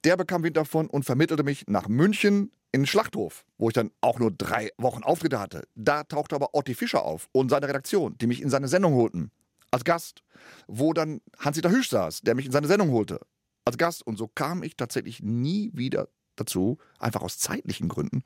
[0.05, 3.91] Der bekam Wind davon und vermittelte mich nach München in den Schlachthof, wo ich dann
[4.01, 5.65] auch nur drei Wochen Auftritte hatte.
[5.75, 9.31] Da tauchte aber Otti Fischer auf und seine Redaktion, die mich in seine Sendung holten.
[9.71, 10.23] Als Gast.
[10.67, 13.21] Wo dann Hans-Dieter Hüsch saß, der mich in seine Sendung holte.
[13.65, 14.07] Als Gast.
[14.07, 16.09] Und so kam ich tatsächlich nie wieder
[16.43, 18.25] dazu, einfach aus zeitlichen Gründen,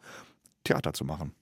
[0.64, 1.34] Theater zu machen.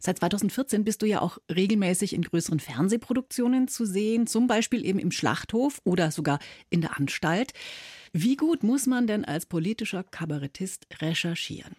[0.00, 4.98] Seit 2014 bist du ja auch regelmäßig in größeren Fernsehproduktionen zu sehen, zum Beispiel eben
[4.98, 6.38] im Schlachthof oder sogar
[6.70, 7.52] in der Anstalt.
[8.12, 11.74] Wie gut muss man denn als politischer Kabarettist recherchieren?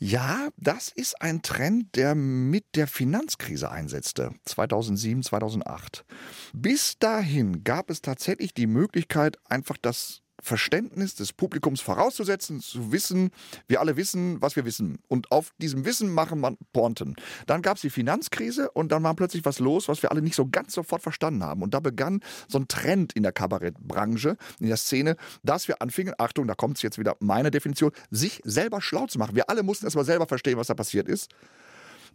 [0.00, 6.04] Ja, das ist ein Trend, der mit der Finanzkrise einsetzte, 2007, 2008.
[6.52, 13.30] Bis dahin gab es tatsächlich die Möglichkeit, einfach das Verständnis des Publikums vorauszusetzen, zu wissen,
[13.66, 14.98] wir alle wissen, was wir wissen.
[15.08, 17.16] Und auf diesem Wissen machen man Pointen.
[17.46, 20.34] Dann gab es die Finanzkrise und dann war plötzlich was los, was wir alle nicht
[20.34, 21.62] so ganz sofort verstanden haben.
[21.62, 26.14] Und da begann so ein Trend in der Kabarettbranche, in der Szene, dass wir anfingen,
[26.18, 29.34] Achtung, da kommt jetzt wieder meine Definition, sich selber schlau zu machen.
[29.34, 31.30] Wir alle mussten erstmal selber verstehen, was da passiert ist.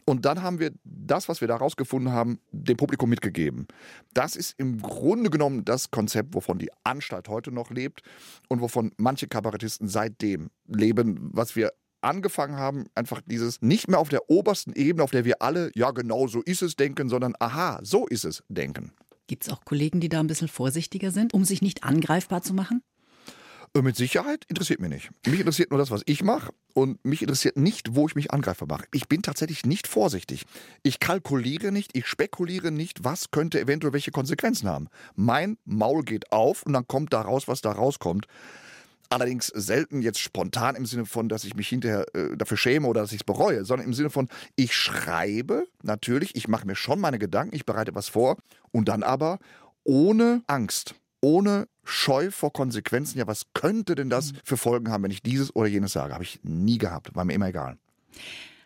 [0.06, 3.68] Und dann haben wir das, was wir da rausgefunden haben, dem Publikum mitgegeben.
[4.13, 8.02] Das ist im Grunde genommen das Konzept, wovon die Anstalt heute noch lebt
[8.50, 14.10] und wovon manche Kabarettisten seitdem leben, was wir angefangen haben, einfach dieses nicht mehr auf
[14.10, 17.80] der obersten Ebene, auf der wir alle, ja genau so ist es denken, sondern aha,
[17.82, 18.92] so ist es denken.
[19.28, 22.54] Gibt es auch Kollegen, die da ein bisschen vorsichtiger sind, um sich nicht angreifbar zu
[22.54, 22.84] machen?
[23.76, 25.10] Äh, mit Sicherheit interessiert mich nicht.
[25.26, 28.66] Mich interessiert nur das, was ich mache und mich interessiert nicht, wo ich mich angreifer
[28.68, 28.86] mache.
[28.92, 30.46] Ich bin tatsächlich nicht vorsichtig.
[30.84, 34.88] Ich kalkuliere nicht, ich spekuliere nicht, was könnte eventuell welche Konsequenzen haben.
[35.16, 38.28] Mein Maul geht auf und dann kommt da raus, was da rauskommt.
[39.10, 43.02] Allerdings selten jetzt spontan im Sinne von, dass ich mich hinterher äh, dafür schäme oder
[43.02, 47.00] dass ich es bereue, sondern im Sinne von, ich schreibe natürlich, ich mache mir schon
[47.00, 48.38] meine Gedanken, ich bereite was vor
[48.72, 49.38] und dann aber
[49.84, 53.17] ohne Angst ohne Scheu vor Konsequenzen.
[53.17, 56.13] Ja, was könnte denn das für Folgen haben, wenn ich dieses oder jenes sage?
[56.13, 57.78] Habe ich nie gehabt, war mir immer egal.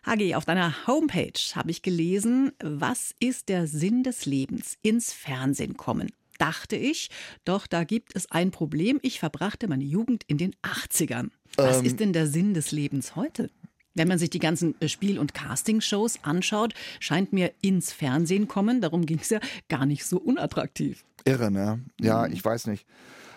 [0.04, 4.76] Hagi, auf deiner Homepage habe ich gelesen, was ist der Sinn des Lebens?
[4.82, 6.10] Ins Fernsehen kommen.
[6.38, 7.10] Dachte ich,
[7.44, 9.00] doch da gibt es ein Problem.
[9.02, 11.30] Ich verbrachte meine Jugend in den 80ern.
[11.56, 13.50] Was ähm, ist denn der Sinn des Lebens heute?
[13.94, 18.80] Wenn man sich die ganzen äh, Spiel- und Castingshows anschaut, scheint mir ins Fernsehen kommen,
[18.80, 21.04] darum ging es ja, gar nicht so unattraktiv.
[21.28, 21.84] Irre, ne?
[22.00, 22.32] Ja, mhm.
[22.32, 22.86] ich weiß nicht.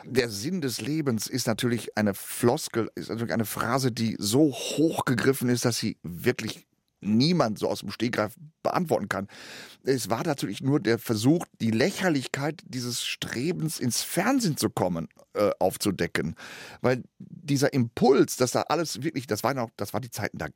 [0.04, 5.50] Der Sinn des Lebens ist natürlich eine Floskel, ist natürlich eine Phrase, die so hochgegriffen
[5.50, 6.66] ist, dass sie wirklich
[7.02, 9.28] niemand so aus dem Stegreif beantworten kann.
[9.84, 15.52] Es war natürlich nur der Versuch, die Lächerlichkeit dieses Strebens ins Fernsehen zu kommen, äh,
[15.60, 16.36] aufzudecken.
[16.82, 20.48] Weil dieser Impuls, dass da alles wirklich, das war noch, das war die Zeiten da,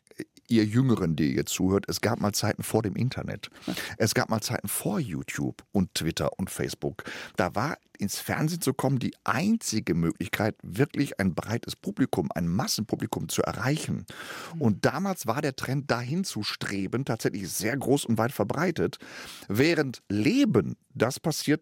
[0.48, 3.50] ihr Jüngeren, die ihr zuhört, es gab mal Zeiten vor dem Internet.
[3.98, 7.04] Es gab mal Zeiten vor YouTube und Twitter und Facebook.
[7.36, 13.30] Da war ins Fernsehen zu kommen die einzige Möglichkeit, wirklich ein breites Publikum, ein Massenpublikum
[13.30, 14.06] zu erreichen.
[14.60, 18.98] Und damals war der Trend dahin zu streben tatsächlich sehr groß und weit verbreitet,
[19.48, 21.62] während Leben, das passiert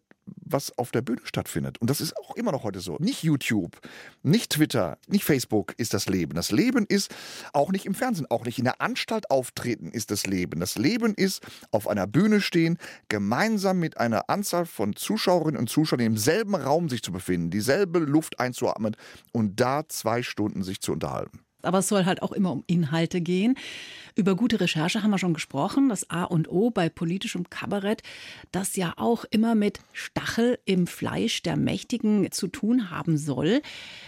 [0.54, 1.80] was auf der Bühne stattfindet.
[1.82, 2.98] Und das ist auch immer noch heute so.
[3.00, 3.80] Nicht YouTube,
[4.22, 6.36] nicht Twitter, nicht Facebook ist das Leben.
[6.36, 7.13] Das Leben ist
[7.52, 10.60] auch nicht im Fernsehen, auch nicht in der Anstalt auftreten ist das Leben.
[10.60, 12.78] Das Leben ist auf einer Bühne stehen,
[13.10, 18.00] gemeinsam mit einer Anzahl von Zuschauerinnen und Zuschauern im selben Raum sich zu befinden, dieselbe
[18.00, 18.96] Luft einzuatmen
[19.32, 21.42] und da zwei Stunden sich zu unterhalten.
[21.63, 23.56] Aber es soll halt auch immer um Inhalte gehen.
[24.15, 25.89] Über gute Recherche haben wir schon gesprochen.
[25.89, 28.04] Das A und O bei politischem Kabarett,
[28.52, 33.62] das ja auch immer mit Stachel im Fleisch der Mächtigen zu tun haben soll.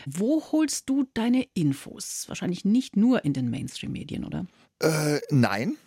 [0.06, 2.26] Wo holst du deine Infos?
[2.28, 4.46] Wahrscheinlich nicht nur in den Mainstream-Medien, oder?
[4.80, 5.78] Äh, nein.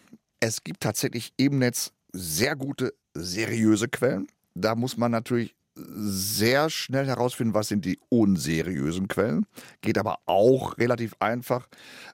[0.40, 4.28] Es gibt tatsächlich im Netz sehr gute, seriöse Quellen.
[4.54, 9.46] Da muss man natürlich sehr schnell herausfinden, was sind die unseriösen Quellen.
[9.80, 11.68] Geht aber auch relativ einfach.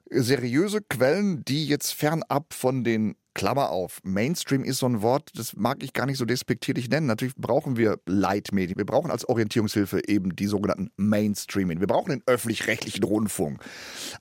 [0.09, 5.55] Seriöse Quellen, die jetzt fernab von den Klammer auf, Mainstream ist so ein Wort, das
[5.57, 7.05] mag ich gar nicht so despektierlich nennen.
[7.05, 8.77] Natürlich brauchen wir Leitmedien.
[8.77, 11.81] Wir brauchen als Orientierungshilfe eben die sogenannten Mainstreaming.
[11.81, 13.61] Wir brauchen den öffentlich-rechtlichen Rundfunk.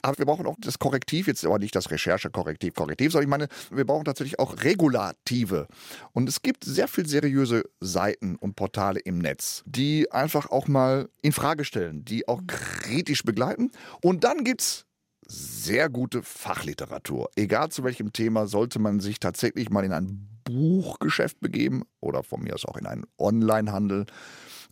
[0.02, 3.48] Aber wir brauchen auch das Korrektiv, jetzt aber nicht das Recherchekorrektiv, Korrektiv, sondern ich meine,
[3.70, 5.68] wir brauchen tatsächlich auch Regulative.
[6.12, 11.08] Und es gibt sehr viel seriöse Seiten und Portale im Netz, die einfach auch mal
[11.22, 13.70] in Frage stellen, die auch kritisch begleiten.
[14.02, 14.86] Und dann gibt es
[15.26, 17.30] sehr gute Fachliteratur.
[17.36, 22.42] Egal zu welchem Thema, sollte man sich tatsächlich mal in ein Buchgeschäft begeben oder von
[22.42, 24.06] mir aus auch in einen Onlinehandel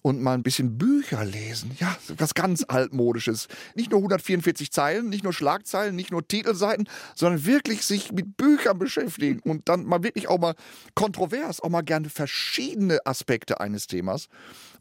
[0.03, 1.71] und mal ein bisschen Bücher lesen.
[1.79, 3.49] Ja, was ganz altmodisches.
[3.75, 8.79] Nicht nur 144 Zeilen, nicht nur Schlagzeilen, nicht nur Titelseiten, sondern wirklich sich mit Büchern
[8.79, 10.55] beschäftigen und dann mal wirklich auch mal
[10.95, 14.29] kontrovers, auch mal gerne verschiedene Aspekte eines Themas.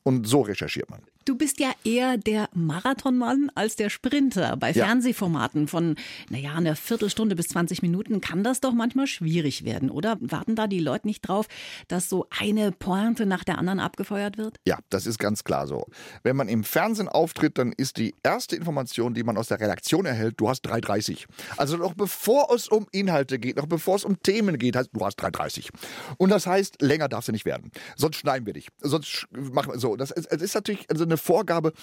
[0.04, 1.02] Und so recherchiert man.
[1.26, 4.58] Du bist ja eher der Marathonmann als der Sprinter.
[4.58, 4.86] Bei ja.
[4.86, 5.96] Fernsehformaten von,
[6.30, 10.18] naja, einer Viertelstunde bis 20 Minuten kann das doch manchmal schwierig werden, oder?
[10.20, 11.48] Warten da die Leute nicht drauf,
[11.88, 14.58] dass so eine Pointe nach der anderen abgefeuert wird?
[14.66, 15.86] Ja, das ist ganz klar so.
[16.24, 20.06] Wenn man im Fernsehen auftritt, dann ist die erste Information, die man aus der Redaktion
[20.06, 21.26] erhält, du hast 3,30.
[21.58, 25.06] Also noch bevor es um Inhalte geht, noch bevor es um Themen geht, heißt, du
[25.06, 25.70] hast 3,30.
[26.18, 27.72] Und das heißt, länger darfst du nicht werden.
[27.96, 28.70] Sonst schneiden wir dich.
[28.80, 29.96] Sonst machen wir so.
[29.96, 31.74] Das ist, das ist natürlich also eine Vorgabe.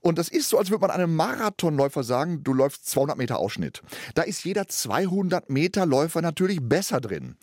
[0.00, 3.82] Und das ist so, als würde man einem Marathonläufer sagen, du läufst 200 Meter Ausschnitt.
[4.14, 7.36] Da ist jeder 200 Meter Läufer natürlich besser drin.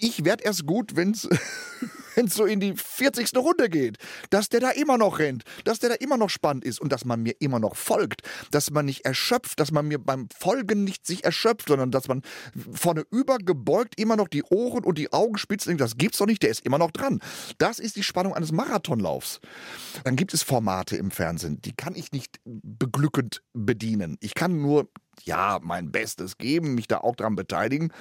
[0.00, 1.28] Ich werde erst gut, wenn es
[2.16, 3.36] wenn es so in die 40.
[3.36, 3.98] Runde geht,
[4.30, 7.04] dass der da immer noch rennt, dass der da immer noch spannend ist und dass
[7.04, 11.06] man mir immer noch folgt, dass man nicht erschöpft, dass man mir beim Folgen nicht
[11.06, 12.22] sich erschöpft, sondern dass man
[12.72, 16.42] vorne übergebeugt immer noch die Ohren und die Augen spitzt denkt, das gibt's doch nicht,
[16.42, 17.20] der ist immer noch dran.
[17.58, 19.40] Das ist die Spannung eines Marathonlaufs.
[20.04, 24.16] Dann gibt es Formate im Fernsehen, die kann ich nicht beglückend bedienen.
[24.20, 24.88] Ich kann nur
[25.24, 27.92] ja, mein Bestes geben, mich da auch dran beteiligen.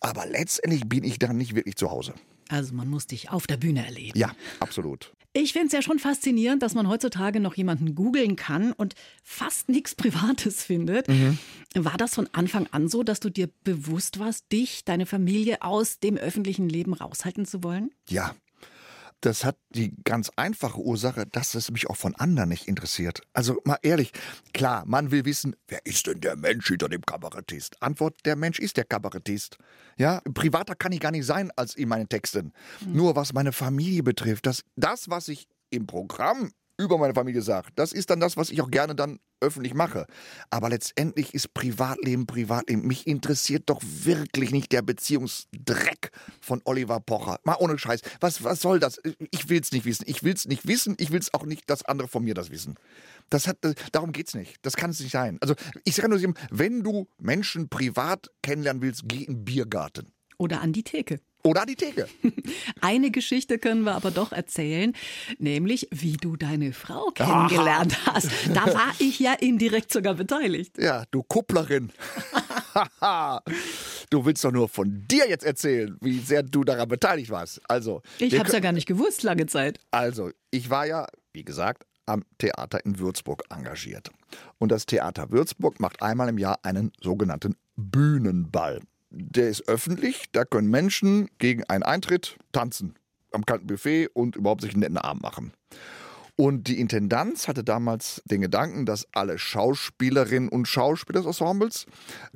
[0.00, 2.14] Aber letztendlich bin ich da nicht wirklich zu Hause.
[2.48, 4.18] Also man muss dich auf der Bühne erleben.
[4.18, 5.12] Ja, absolut.
[5.34, 9.70] Ich finde es ja schon faszinierend, dass man heutzutage noch jemanden googeln kann und fast
[9.70, 11.08] nichts Privates findet.
[11.08, 11.38] Mhm.
[11.74, 16.00] War das von Anfang an so, dass du dir bewusst warst, dich, deine Familie aus
[16.00, 17.90] dem öffentlichen Leben raushalten zu wollen?
[18.08, 18.34] Ja,
[19.22, 23.22] das hat die ganz einfache Ursache, dass es mich auch von anderen nicht interessiert.
[23.32, 24.12] Also mal ehrlich,
[24.52, 27.80] klar, man will wissen, wer ist denn der Mensch hinter dem Kabarettist?
[27.80, 29.58] Antwort, der Mensch ist der Kabarettist.
[29.96, 32.52] Ja, privater kann ich gar nicht sein als in meinen Texten.
[32.84, 32.96] Mhm.
[32.96, 36.52] Nur was meine Familie betrifft, das, das, was ich im Programm
[36.82, 40.06] über meine Familie sage, das ist dann das, was ich auch gerne dann öffentlich mache.
[40.50, 42.86] Aber letztendlich ist Privatleben Privatleben.
[42.86, 47.38] Mich interessiert doch wirklich nicht der Beziehungsdreck von Oliver Pocher.
[47.44, 48.00] Mal ohne Scheiß.
[48.20, 49.00] Was, was soll das?
[49.30, 50.04] Ich will es nicht wissen.
[50.06, 50.94] Ich will es nicht wissen.
[50.98, 52.76] Ich will es auch nicht, dass andere von mir das wissen.
[53.30, 53.58] Das hat,
[53.92, 54.56] darum geht es nicht.
[54.62, 55.38] Das kann es nicht sein.
[55.40, 60.12] Also ich sage nur, wenn du Menschen privat kennenlernen willst, geh in den Biergarten.
[60.38, 61.20] Oder an die Theke.
[61.44, 62.08] Oder an die Theke.
[62.80, 64.92] Eine Geschichte können wir aber doch erzählen,
[65.38, 68.14] nämlich wie du deine Frau kennengelernt Aha.
[68.14, 68.28] hast.
[68.54, 70.78] Da war ich ja indirekt sogar beteiligt.
[70.78, 71.90] Ja, du Kupplerin.
[74.10, 77.60] du willst doch nur von dir jetzt erzählen, wie sehr du daran beteiligt warst.
[77.68, 79.80] Also, ich habe es ja gar nicht gewusst lange Zeit.
[79.90, 84.10] Also, ich war ja, wie gesagt, am Theater in Würzburg engagiert.
[84.58, 88.80] Und das Theater Würzburg macht einmal im Jahr einen sogenannten Bühnenball
[89.12, 92.94] der ist öffentlich, da können Menschen gegen einen Eintritt tanzen
[93.32, 95.52] am kalten Buffet und überhaupt sich einen netten Abend machen.
[96.34, 101.86] Und die Intendanz hatte damals den Gedanken, dass alle Schauspielerinnen und Schauspieler des Ensembles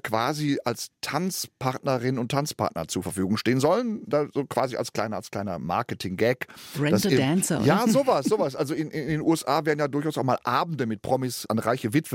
[0.03, 4.03] quasi als Tanzpartnerinnen und Tanzpartner zur Verfügung stehen sollen.
[4.07, 6.47] Da so quasi als kleiner, als kleiner Marketing-Gag.
[6.79, 7.63] Rent a Dancer.
[7.63, 8.55] Ja, sowas, sowas.
[8.55, 11.95] Also in, in, den USA werden ja durchaus auch mal Abende mit Promis an reiche
[11.95, 12.07] Witwen